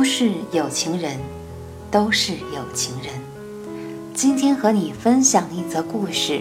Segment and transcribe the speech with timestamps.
[0.00, 1.18] 都是有情人，
[1.90, 3.12] 都是有情人。
[4.14, 6.40] 今天和你分享一则故事，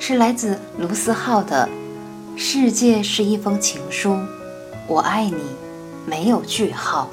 [0.00, 1.68] 是来自卢思浩的
[2.36, 4.18] 《世界是一封情书，
[4.88, 5.36] 我爱你，
[6.04, 7.08] 没有句号》。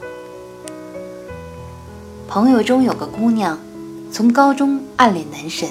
[2.27, 3.59] 朋友中有个姑娘，
[4.11, 5.69] 从高中暗恋男神，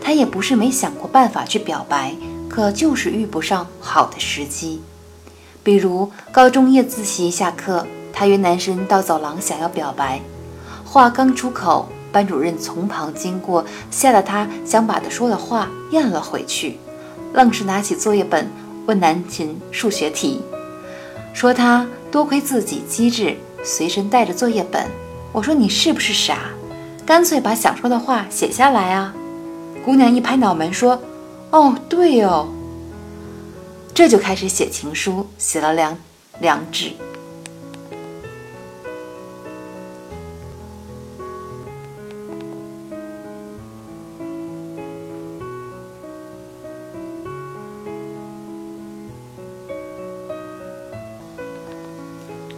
[0.00, 2.14] 她也不是没想过办法去表白，
[2.48, 4.80] 可就是遇不上好的时机。
[5.64, 7.84] 比如高中夜自习下课，
[8.18, 10.20] 她约男神到走廊想要表白，
[10.84, 16.80] 话刚出口，班主任从旁经过，吓得她想把他说的话咽了回去，
[17.32, 18.50] 愣是拿起作业本
[18.86, 20.42] 问男神数学题，
[21.32, 24.84] 说他多亏自己机智，随身带着作业本。
[25.30, 26.38] 我说你是不是傻？
[27.06, 29.14] 干脆把想说的话写下来啊！
[29.84, 31.00] 姑娘一拍脑门说
[31.52, 32.48] ：“哦，对哦。”
[33.94, 35.96] 这就开始写情书，写了两
[36.40, 36.90] 两纸。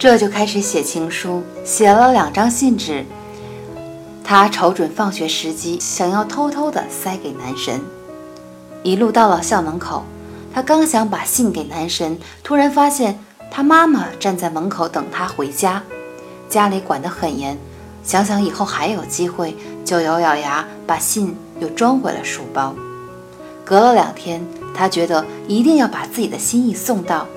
[0.01, 3.05] 这就开始写情书，写了两张信纸。
[4.23, 7.79] 他瞅准放学时机，想要偷偷的塞给男神。
[8.81, 10.03] 一路到了校门口。
[10.51, 13.19] 他刚想把信给男神，突然发现
[13.51, 15.83] 他妈妈站在门口等他回家，
[16.49, 17.55] 家里管得很严。
[18.03, 19.55] 想想以后还有机会，
[19.85, 22.73] 就咬咬牙把信又装回了书包。
[23.63, 24.43] 隔了两天，
[24.73, 27.27] 他觉得一定要把自己的心意送到，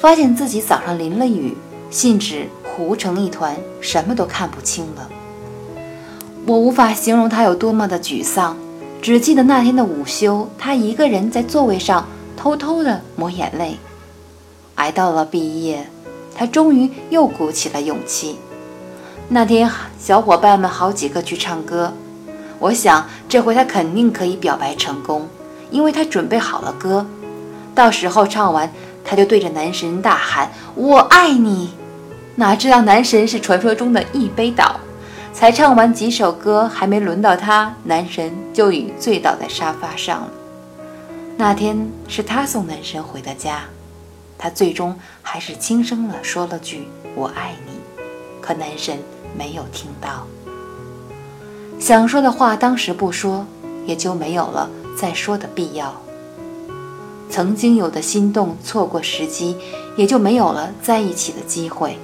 [0.00, 1.56] 发现自己早上淋了雨，
[1.94, 5.08] 信纸糊成一团，什么都看不清了。
[6.44, 8.56] 我无法形容他有多么的沮丧，
[9.00, 12.04] 只记得那天的午休，他一个人在座位上。
[12.36, 13.78] 偷偷的抹眼泪，
[14.74, 15.86] 挨到了毕业，
[16.34, 18.36] 他终于又鼓起了勇气。
[19.28, 21.92] 那天小伙伴们好几个去唱歌，
[22.58, 25.28] 我想这回他肯定可以表白成功，
[25.70, 27.06] 因为他准备好了歌。
[27.72, 28.70] 到时候唱完，
[29.04, 31.70] 他就对着男神大喊“我爱你”。
[32.36, 34.80] 哪知道男神是传说中的一杯倒，
[35.32, 40.30] 才唱完几首歌，还没轮到他，男神就已醉倒在沙发上了。
[41.36, 43.62] 那天是他送男神回的家，
[44.36, 47.72] 他最终还是轻声的说了句“我爱你”，
[48.42, 48.98] 可男神
[49.38, 50.26] 没有听到。
[51.78, 53.46] 想说的话当时不说，
[53.86, 55.94] 也就没有了再说的必要。
[57.30, 59.56] 曾经有的心动，错过时机，
[59.96, 61.98] 也就没有了在一起的机会。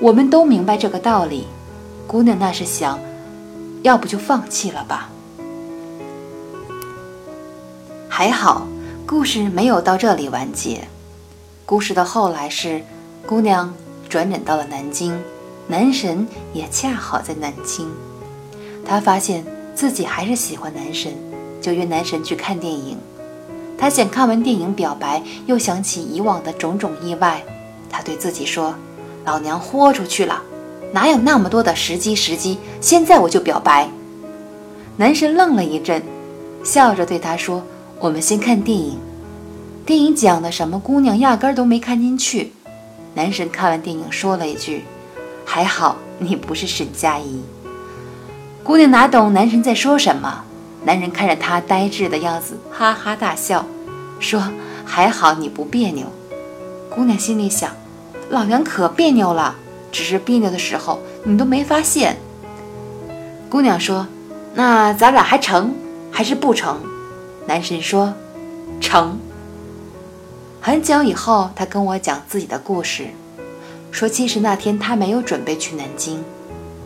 [0.00, 1.46] 我们都明白这个道理，
[2.06, 3.00] 姑娘那是想，
[3.82, 5.10] 要不就放弃了吧。
[8.08, 8.66] 还好，
[9.04, 10.86] 故事没有到这里完结。
[11.66, 12.80] 故事的后来是，
[13.26, 13.74] 姑娘
[14.08, 15.20] 转诊到了南京，
[15.66, 17.90] 男神也恰好在南京。
[18.86, 19.44] 她发现
[19.74, 21.12] 自己还是喜欢男神，
[21.60, 22.96] 就约男神去看电影。
[23.76, 27.42] 她想看完电影表白，又想起以往的种种意外。
[27.90, 28.74] 她对自己说
[29.24, 30.42] ：“老娘豁出去了，
[30.92, 32.14] 哪有那么多的时机？
[32.14, 33.88] 时机，现在我就表白。”
[34.96, 36.02] 男神愣了一阵，
[36.64, 37.62] 笑着对她说。
[38.00, 38.96] 我们先看电影，
[39.84, 40.78] 电影讲的什么？
[40.78, 42.52] 姑娘压根儿都没看进去。
[43.14, 44.84] 男神看完电影说了一句
[45.44, 47.42] ：“还好你不是沈佳宜。”
[48.62, 50.44] 姑娘哪懂男神在说什么？
[50.84, 53.66] 男人看着她呆滞的样子，哈哈大笑，
[54.20, 54.40] 说
[54.86, 56.06] ：“还好你不别扭。”
[56.88, 57.72] 姑娘心里想
[58.30, 59.54] ：“老娘可别扭了，
[59.90, 62.16] 只是别扭的时候你都没发现。”
[63.48, 64.06] 姑娘说
[64.54, 65.74] ：“那咱俩还成
[66.10, 66.80] 还是不成？”
[67.46, 68.12] 男神说
[68.80, 69.18] ：“成。”
[70.60, 73.06] 很久以后，他跟我讲自己的故事，
[73.90, 76.22] 说其实那天他没有准备去南京，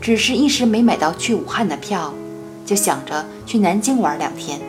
[0.00, 2.14] 只是一时没买到去武汉的票，
[2.64, 4.60] 就想着去南京玩两天。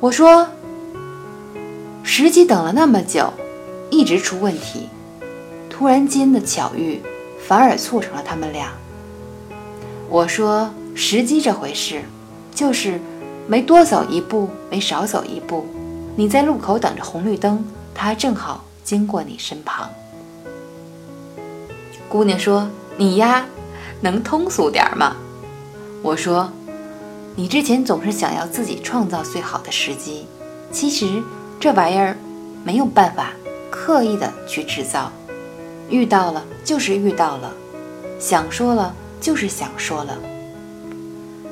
[0.00, 0.48] 我说
[2.02, 3.30] ：“时机等了那么久，
[3.90, 4.88] 一直出问题，
[5.78, 7.00] 突然间的巧遇，
[7.46, 8.72] 反而促成了他们俩。”
[10.10, 12.02] 我说：“时机这回事，
[12.52, 13.00] 就是……”
[13.46, 15.64] 没多走一步，没少走一步。
[16.16, 17.64] 你在路口等着红绿灯，
[17.94, 19.88] 他正好经过你身旁。
[22.10, 23.46] 姑娘说：“你呀，
[24.02, 25.16] 能通俗点吗？”
[26.02, 26.52] 我说
[27.36, 30.26] ：“你之前总是想要自己创造最好的时机，
[30.70, 31.22] 其实
[31.58, 32.18] 这玩意儿
[32.64, 33.30] 没有办法
[33.70, 35.10] 刻意的去制造。
[35.88, 37.52] 遇到了就是遇到了，
[38.18, 40.18] 想说了就是想说了。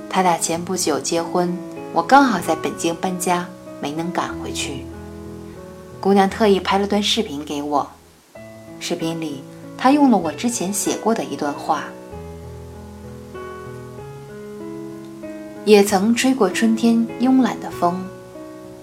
[0.09, 1.57] 他俩前不久结婚。”
[1.93, 3.49] 我刚好在北京搬家，
[3.81, 4.85] 没能赶回去。
[5.99, 7.89] 姑娘特意拍了段视频给我，
[8.79, 9.43] 视频里
[9.79, 11.85] 他用了我之前写过的一段话：
[15.65, 18.05] 也曾吹过春天慵懒的风，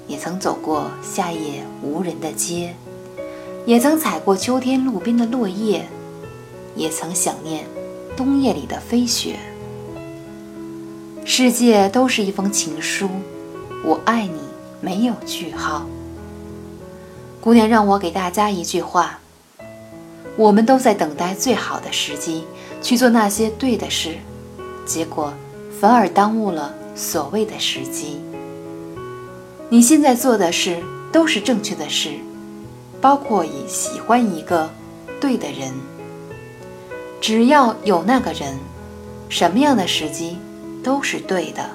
[0.07, 2.73] 也曾走过夏夜无人的街，
[3.65, 5.88] 也曾踩过秋天路边的落叶，
[6.75, 7.65] 也曾想念
[8.15, 9.38] 冬夜里的飞雪。
[11.24, 13.10] 世界都是一封情书，
[13.86, 14.39] 我爱你
[14.81, 15.86] 没有句号。
[17.39, 19.19] 姑娘让我给大家一句话。
[20.36, 22.44] 我们都在等待最好的时机
[22.81, 24.16] 去做那些对的事，
[24.83, 25.31] 结果
[25.80, 28.19] 反而耽误了所谓的时机。
[29.69, 30.81] 你现在做的事
[31.12, 32.16] 都是正确的事，
[33.03, 34.69] 包括以喜欢一个
[35.19, 35.73] 对的人。
[37.19, 38.57] 只要有那个人，
[39.27, 40.38] 什么样的时机
[40.81, 41.69] 都是对的。